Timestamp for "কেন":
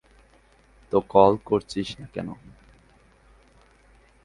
2.13-2.27